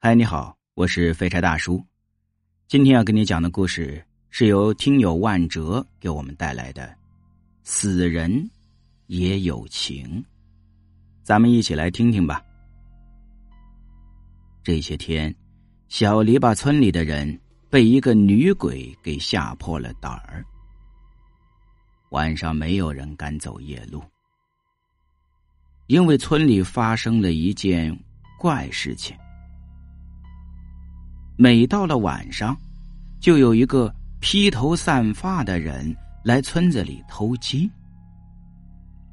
[0.00, 1.84] 嗨，你好，我是废柴大叔。
[2.68, 4.00] 今天要跟你讲的故事
[4.30, 6.86] 是由听友万哲给我们带来的
[7.64, 8.48] 《死人
[9.08, 10.06] 也有情》，
[11.24, 12.40] 咱们一起来听听吧。
[14.62, 15.34] 这些天，
[15.88, 17.36] 小篱笆村里的人
[17.68, 20.44] 被一个女鬼给吓破了胆儿，
[22.10, 24.00] 晚上没有人敢走夜路，
[25.88, 27.98] 因为村里发生了一件
[28.38, 29.16] 怪事情。
[31.40, 32.56] 每到了晚上，
[33.20, 37.70] 就有一个披头散发的人来村子里偷鸡，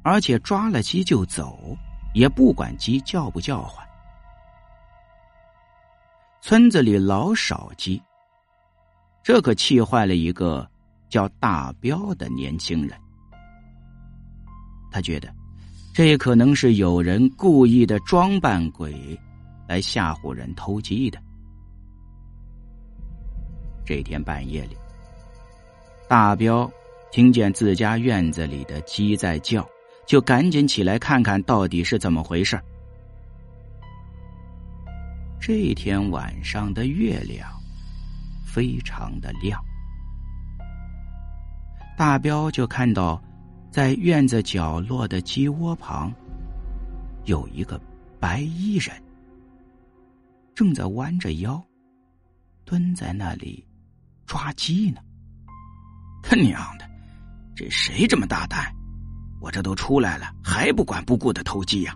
[0.02, 1.78] 而且抓了鸡就走，
[2.14, 3.86] 也不管鸡叫不叫唤。
[6.40, 8.02] 村子里老少鸡，
[9.22, 10.68] 这可气坏了一个
[11.08, 12.98] 叫大彪的年轻人。
[14.90, 15.32] 他觉得，
[15.94, 19.16] 这可能是有人故意的装扮鬼，
[19.68, 21.22] 来吓唬人偷鸡的。
[23.86, 24.76] 这天半夜里，
[26.08, 26.68] 大彪
[27.12, 29.64] 听见自家院子里的鸡在叫，
[30.06, 32.60] 就赶紧起来看看到底是怎么回事。
[35.40, 37.48] 这天晚上的月亮
[38.44, 39.64] 非常的亮，
[41.96, 43.22] 大彪就看到
[43.70, 46.12] 在院子角落的鸡窝旁
[47.24, 47.80] 有一个
[48.18, 49.00] 白衣人，
[50.56, 51.62] 正在弯着腰
[52.64, 53.65] 蹲在那里。
[54.26, 55.00] 抓鸡呢？
[56.22, 56.84] 他娘的，
[57.54, 58.74] 这谁这么大胆？
[59.40, 61.94] 我这都出来了，还不管不顾的偷鸡呀？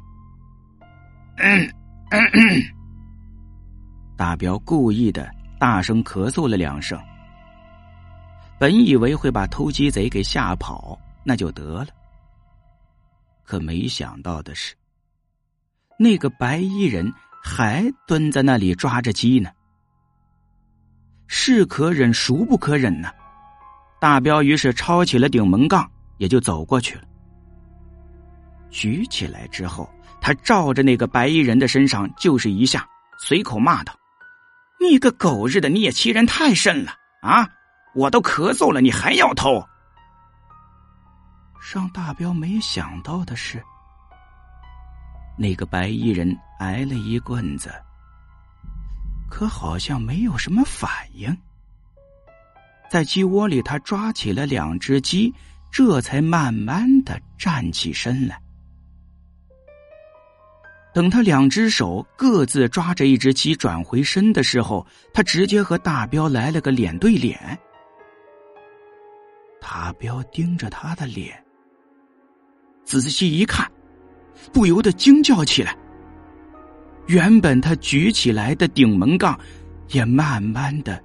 [4.16, 7.00] 大彪故意的大声咳嗽了两声，
[8.58, 11.88] 本以为会把偷鸡贼给吓跑，那就得了。
[13.42, 14.76] 可没想到的是，
[15.98, 19.50] 那个白衣人还蹲在那里抓着鸡呢。
[21.32, 23.08] 是可忍，孰不可忍呢？
[24.00, 27.02] 大彪于是抄起了顶门杠，也就走过去了。
[28.68, 29.88] 举起来之后，
[30.20, 32.84] 他照着那个白衣人的身上就是一下，
[33.16, 33.94] 随口骂道
[34.82, 36.92] ：“你个狗日的，你也欺人太甚了
[37.22, 37.48] 啊！
[37.94, 39.64] 我都咳嗽了，你还要偷？”
[41.72, 43.62] 让大彪没想到的是，
[45.38, 47.72] 那个白衣人挨了一棍子。
[49.30, 51.34] 可好像没有什么反应。
[52.90, 55.32] 在鸡窝里，他抓起了两只鸡，
[55.70, 58.38] 这才慢慢的站起身来。
[60.92, 67.56] 等他两只手各自抓着一只鸡转回身的时候，他直接和大彪来了个脸对脸。
[69.60, 71.40] 大彪盯着他的脸，
[72.84, 73.70] 仔细一看，
[74.52, 75.76] 不由得惊叫起来。
[77.10, 79.36] 原本他举起来的顶门杠，
[79.88, 81.02] 也慢慢的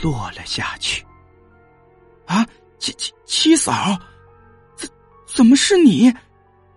[0.00, 1.04] 落了下去。
[2.24, 2.42] 啊，
[2.78, 3.98] 七七七嫂，
[4.74, 4.88] 怎
[5.26, 6.10] 怎么是你？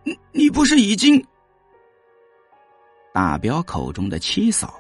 [0.04, 1.26] 你你不是已经？
[3.14, 4.78] 大彪口中的七嫂，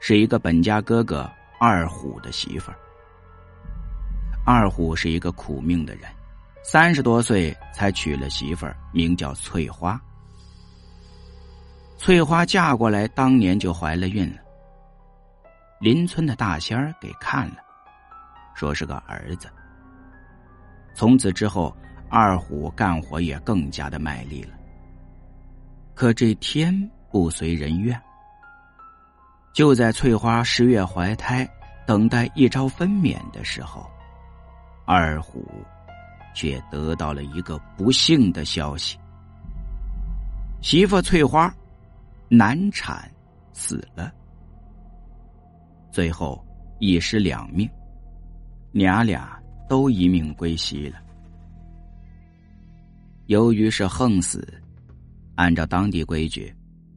[0.00, 2.78] 是一个本家哥哥二虎的媳妇儿。
[4.44, 6.10] 二虎是一个苦命的人，
[6.64, 10.00] 三十多岁才娶了媳妇儿，名叫翠花。
[11.98, 14.38] 翠花嫁过来当年就怀了孕了，
[15.80, 17.56] 邻村的大仙儿给看了，
[18.54, 19.48] 说是个儿子。
[20.94, 21.76] 从此之后，
[22.08, 24.50] 二虎干活也更加的卖力了。
[25.94, 26.72] 可这天
[27.10, 28.00] 不随人愿，
[29.52, 31.46] 就在翠花十月怀胎，
[31.84, 33.84] 等待一朝分娩的时候，
[34.86, 35.44] 二虎
[36.32, 38.96] 却得到了一个不幸的消息：
[40.62, 41.52] 媳妇翠花。
[42.28, 43.10] 难产，
[43.52, 44.12] 死了，
[45.90, 46.44] 最后
[46.78, 47.68] 一尸两命，
[48.72, 50.98] 娘俩都一命归西了。
[53.26, 54.46] 由于是横死，
[55.36, 56.54] 按照当地规矩，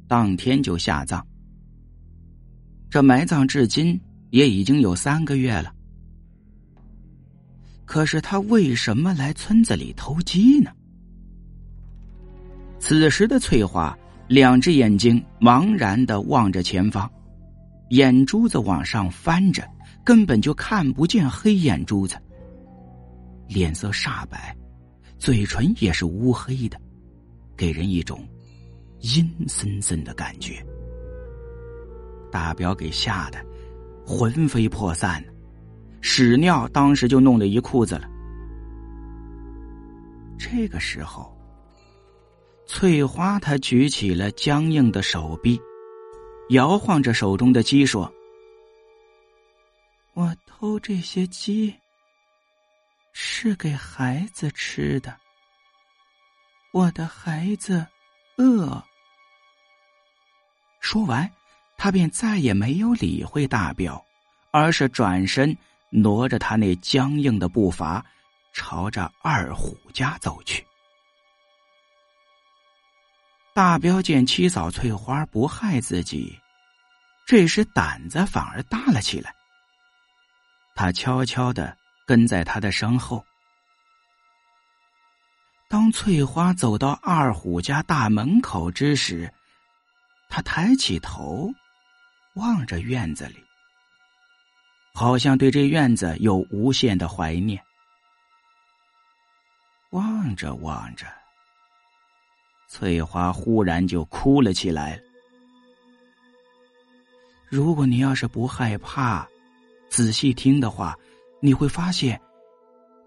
[0.08, 1.26] 当天就下葬。
[2.90, 4.00] 这埋葬至今
[4.32, 5.74] 也已经有三个月了。
[7.86, 10.72] 可是他为什么来村子里偷鸡呢？
[12.80, 13.98] 此时的翠花。
[14.28, 17.12] 两只眼睛茫然的望着前方，
[17.90, 19.68] 眼珠子往上翻着，
[20.06, 22.16] 根本就看不见黑眼珠子。
[23.48, 24.56] 脸色煞白，
[25.18, 26.80] 嘴唇也是乌黑的，
[27.58, 28.26] 给人一种
[29.02, 30.66] 阴森森的感觉。
[32.32, 33.46] 大彪给吓得
[34.06, 35.22] 魂飞魄散，
[36.00, 38.10] 屎尿当时就弄了一裤子了。
[40.38, 41.38] 这个时候。
[42.74, 45.60] 翠花，她举起了僵硬的手臂，
[46.52, 48.10] 摇晃着手中的鸡说
[50.16, 51.76] ：“我偷这些鸡
[53.12, 55.14] 是给孩子吃的。
[56.72, 57.86] 我的孩子
[58.38, 58.82] 饿。”
[60.80, 61.30] 说完，
[61.76, 64.02] 他便再也没有理会大彪，
[64.50, 65.56] 而是转身
[65.90, 68.04] 挪着他那僵硬的步伐，
[68.54, 70.66] 朝着二虎家走去。
[73.54, 76.40] 大彪见七嫂翠花不害自己，
[77.26, 79.36] 这时胆子反而大了起来。
[80.74, 81.78] 他悄悄的
[82.08, 83.26] 跟在他的身后。
[85.68, 89.34] 当翠花走到二虎家大门口之时，
[90.30, 91.50] 他抬起头，
[92.36, 93.44] 望着院子里，
[94.94, 97.62] 好像对这院子有无限的怀念。
[99.90, 101.21] 望着望着。
[102.74, 104.98] 翠花忽然就哭了起来。
[107.50, 109.28] 如果你要是不害怕，
[109.90, 110.98] 仔细听的话，
[111.42, 112.20] 你会发现，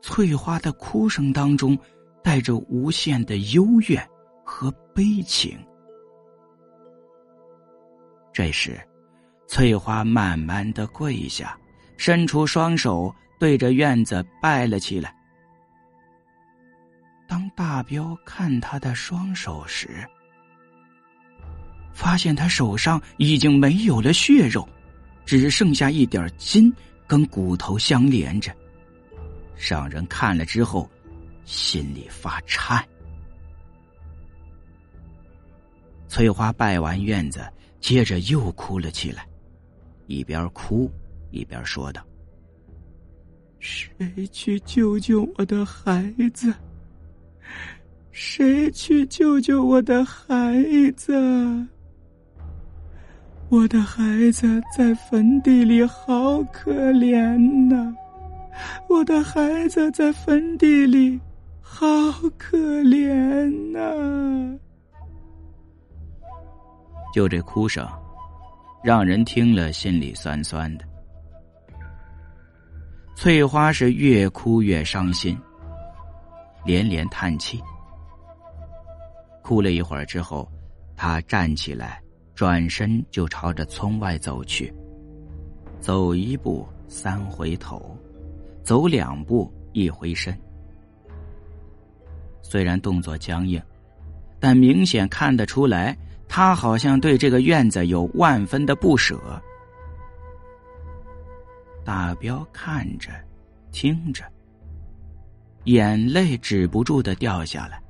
[0.02, 1.78] 翠花的哭声当中
[2.22, 4.06] 带着无限的幽怨
[4.44, 5.58] 和悲情。
[8.34, 8.78] 这时，
[9.46, 11.58] 翠花慢慢的跪下，
[11.96, 15.16] 伸出双手，对着院子拜了起来。
[17.54, 20.04] 大彪看他的双手时，
[21.92, 24.68] 发现他手上已经没有了血肉，
[25.24, 26.72] 只剩下一点筋
[27.06, 28.52] 跟骨头相连着，
[29.56, 30.90] 让人看了之后
[31.44, 32.84] 心里发颤。
[36.08, 37.48] 翠花拜完院子，
[37.80, 39.26] 接着又哭了起来，
[40.06, 40.90] 一边哭
[41.30, 42.04] 一边说道
[43.60, 46.52] ：“谁去救救我的孩子？”
[48.12, 50.54] 谁去救救我的孩
[50.96, 51.12] 子？
[53.50, 54.02] 我的孩
[54.32, 57.38] 子在坟地里，好可怜
[57.68, 57.94] 呐！
[58.88, 61.20] 我的孩子在坟地里，
[61.60, 61.86] 好
[62.38, 64.58] 可怜呐！
[67.12, 67.86] 就这哭声，
[68.82, 70.84] 让人听了心里酸酸的。
[73.14, 75.38] 翠花是越哭越伤心，
[76.64, 77.62] 连连叹气。
[79.42, 80.50] 哭了一会儿之后，
[80.96, 82.02] 他站起来，
[82.34, 84.72] 转身就朝着村外走去。
[85.80, 87.94] 走一步三回头，
[88.62, 90.34] 走两步一回身。
[92.40, 93.62] 虽然动作僵硬，
[94.40, 95.94] 但明显看得出来，
[96.26, 99.20] 他好像对这个院子有万分的不舍。
[101.84, 103.10] 大彪看着，
[103.72, 104.24] 听着，
[105.64, 107.80] 眼泪止不住的掉下来。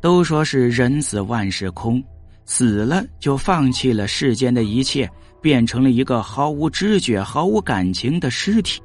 [0.00, 2.02] 都说是人死万事空，
[2.44, 5.08] 死了就放弃了世间的一切，
[5.40, 8.82] 变成了一个毫无知觉、毫无感情的尸体。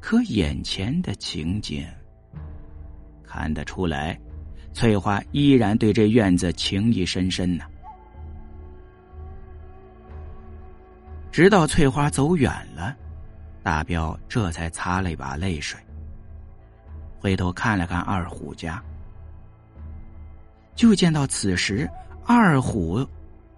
[0.00, 1.86] 可眼前的情景，
[3.22, 4.20] 看得出来，
[4.74, 7.64] 翠花依然对这院子情意深深呢。
[11.32, 12.94] 直到翠花走远了，
[13.62, 15.80] 大彪这才擦了一把泪水，
[17.24, 18.84] 回头看了看二虎家。
[20.74, 21.88] 就见到此时，
[22.26, 23.02] 二虎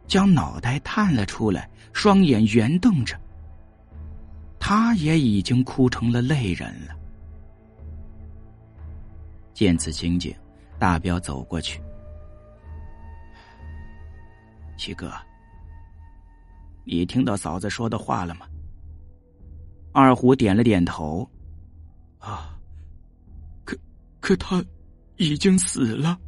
[0.06, 3.18] 将脑袋探了出来，双眼圆瞪着。
[4.60, 6.94] 他也已经哭成了泪人了。
[9.52, 10.32] 见此情景，
[10.78, 11.82] 大彪走过去
[14.78, 15.12] ：“七哥，
[16.84, 18.46] 你听到嫂子说的话了吗？”
[19.90, 21.28] 二虎点了点头
[22.20, 22.55] ：“啊，
[24.26, 24.64] 可可他
[25.18, 26.18] 已经死了。”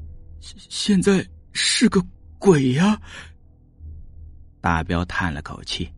[0.41, 2.01] 现在是个
[2.39, 2.97] 鬼呀！
[4.61, 5.93] 大彪叹了口气：“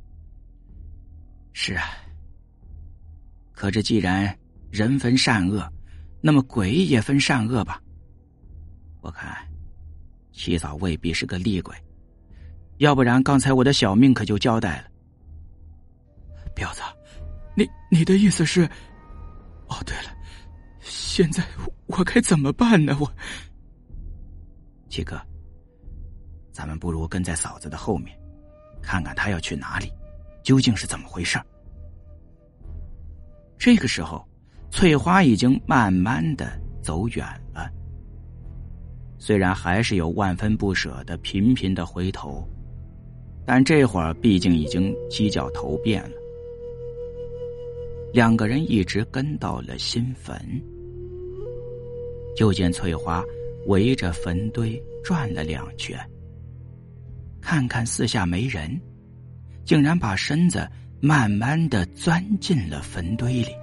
[1.52, 1.84] 是啊，
[3.52, 4.34] 可这既然
[4.70, 5.70] 人分善恶，
[6.22, 7.82] 那么鬼也分善恶吧？
[9.02, 9.36] 我看
[10.32, 11.76] 七嫂未必是个厉鬼，
[12.78, 14.88] 要不然刚才我的小命可就交代了。
[16.54, 16.80] 彪子，
[17.54, 18.64] 你你的意思是？
[19.68, 20.16] 哦，对了，
[20.90, 21.42] 现在
[21.86, 22.96] 我该怎么办呢？
[23.00, 23.10] 我……”
[24.90, 25.16] 七哥，
[26.50, 28.18] 咱们不如跟在嫂子的后面，
[28.82, 29.90] 看看她要去哪里，
[30.42, 31.40] 究竟是怎么回事
[33.56, 34.26] 这个时候，
[34.70, 37.70] 翠花已经慢慢的走远了，
[39.16, 42.44] 虽然还是有万分不舍的频频的回头，
[43.46, 46.16] 但这会儿毕竟已经犄角头变了。
[48.12, 50.36] 两个人一直跟到了新坟，
[52.36, 53.24] 就见翠花。
[53.66, 55.98] 围着坟堆转了两圈，
[57.42, 58.80] 看看四下没人，
[59.66, 60.66] 竟然把身子
[60.98, 63.54] 慢慢的钻进了坟堆里。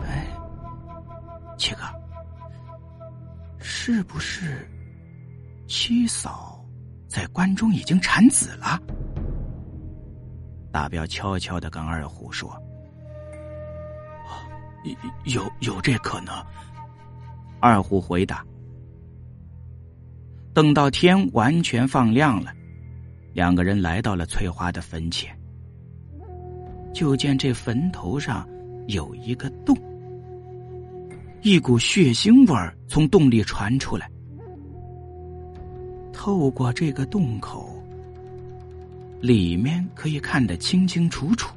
[0.00, 0.26] 哎，
[1.56, 1.80] 七哥，
[3.58, 4.68] 是不是
[5.66, 6.62] 七嫂
[7.08, 8.78] 在关中已经产子了？
[10.70, 12.54] 大彪悄悄的跟二虎说
[15.24, 16.34] ：“有有这可能。”
[17.60, 18.44] 二虎回答。
[20.52, 22.52] 等到天完全放亮了，
[23.32, 25.36] 两个人来到了翠花的坟前，
[26.92, 28.48] 就见这坟头上
[28.86, 29.76] 有一个洞，
[31.42, 34.08] 一股血腥味儿从洞里传出来。
[36.12, 37.82] 透过这个洞口，
[39.20, 41.52] 里面可以看得清清楚楚。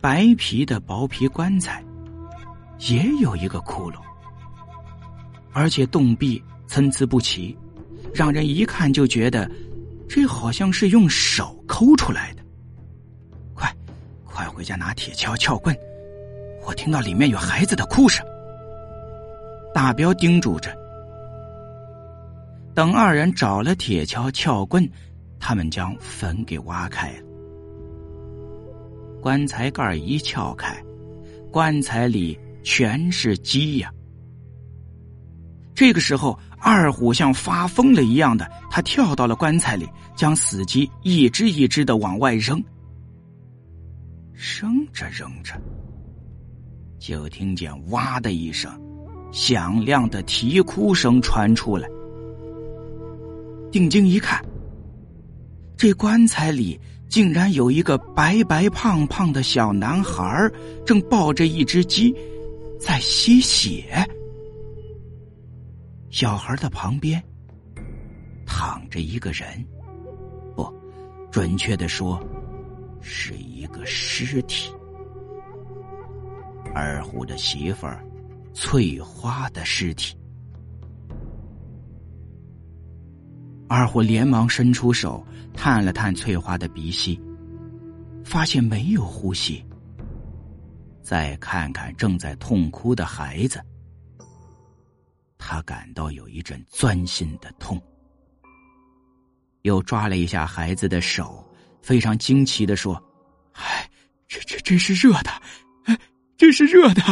[0.00, 1.84] 白皮的薄皮棺材
[2.78, 3.98] 也有一个窟窿，
[5.52, 6.42] 而且洞壁。
[6.66, 7.58] 参差不齐，
[8.14, 9.50] 让人一看就觉得
[10.08, 12.42] 这好像是用手抠出来的。
[13.54, 13.74] 快，
[14.24, 15.76] 快回家拿铁锹、撬棍！
[16.64, 18.24] 我听到里面有孩子的哭声。
[19.74, 20.72] 大彪叮嘱着。
[22.72, 24.88] 等二人找了铁锹、撬棍，
[25.40, 27.29] 他们将坟给挖开了。
[29.20, 30.82] 棺材盖一撬开，
[31.50, 33.92] 棺材里全是鸡呀。
[35.74, 42.62] 这个时候，二虎像发疯了一样的，他跳到了棺材里，将死鸡一只一只的往外扔。
[44.34, 45.54] 扔着扔着，
[46.98, 48.72] 就听见“哇”的一声，
[49.32, 51.88] 响亮的啼哭声传出来。
[53.70, 54.42] 定睛一看，
[55.76, 56.78] 这棺材里
[57.10, 60.48] 竟然有一个白白胖胖的小男孩，
[60.86, 62.14] 正抱着一只鸡，
[62.78, 63.84] 在吸血。
[66.08, 67.20] 小孩的旁边
[68.46, 69.48] 躺着一个人，
[70.54, 70.72] 不，
[71.32, 72.22] 准确的说，
[73.00, 74.72] 是一个尸体。
[76.72, 78.04] 二虎的媳妇儿
[78.54, 80.16] 翠花的尸体。
[83.72, 85.24] 二虎连忙伸出手
[85.54, 87.20] 探了探翠花的鼻息，
[88.24, 89.64] 发现没有呼吸。
[91.02, 93.60] 再看看正在痛哭的孩子。
[95.38, 97.80] 他感到有一阵钻心的痛，
[99.62, 101.48] 又抓了一下孩子的手，
[101.80, 103.00] 非常惊奇的说
[103.54, 103.88] ：“哎，
[104.26, 105.30] 这这真是热的，
[105.84, 105.96] 哎，
[106.36, 107.02] 真是热的，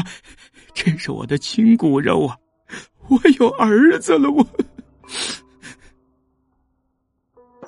[0.75, 2.37] 真是我的亲骨肉啊！
[3.07, 4.45] 我有儿子了，我。”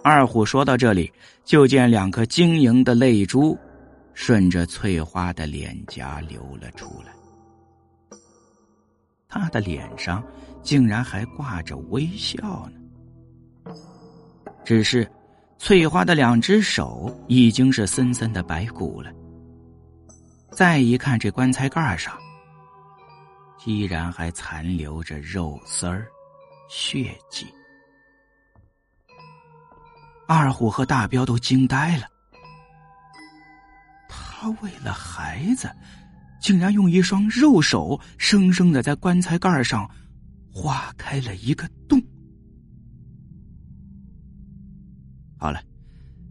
[0.02, 1.12] 二虎说到这里，
[1.44, 3.58] 就见两颗晶莹的泪珠
[4.14, 8.18] 顺着翠花的脸颊流了出来，
[9.28, 10.22] 他的脸上。
[10.62, 13.74] 竟然还挂着微笑呢。
[14.62, 15.10] 只是，
[15.56, 19.10] 翠花的两只手已经是森森的白骨了。
[20.52, 22.14] 再一看这棺材盖上，
[23.64, 26.06] 依然还残留着肉丝儿、
[26.68, 27.46] 血迹。
[30.32, 32.06] 二虎和大彪都惊呆了。
[34.08, 35.68] 他为了孩子，
[36.40, 39.90] 竟然用一双肉手生生的在棺材盖上。
[40.52, 42.00] 划开了一个洞。
[45.38, 45.62] 好了，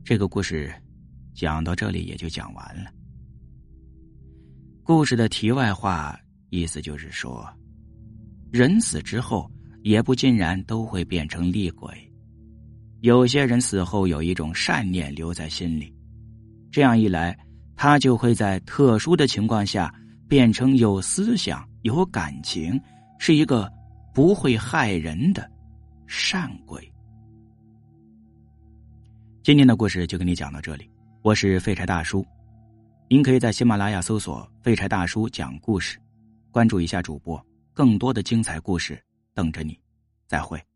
[0.04, 0.74] 这个故事
[1.34, 2.92] 讲到这里也就讲完了。
[4.84, 7.48] 故事的题外话意思就是说，
[8.52, 9.50] 人死之后
[9.84, 12.09] 也不尽然都会变成厉鬼，
[13.02, 15.94] 有些人死后有一种善念留在心里，
[16.72, 17.38] 这样一来，
[17.76, 19.94] 他就会在特殊的情况下
[20.28, 22.80] 变成有思想、有感情，
[23.18, 23.72] 是一个。
[24.12, 25.50] 不会害人的
[26.06, 26.92] 善鬼。
[29.44, 30.90] 今天的故事就跟你讲到这里，
[31.22, 32.26] 我是废柴大叔，
[33.08, 35.98] 您可以在喜马拉雅搜索“废柴大叔讲故事”，
[36.52, 37.42] 关注一下主播，
[37.72, 39.02] 更多的精彩故事
[39.34, 39.80] 等着你。
[40.28, 40.69] 再会。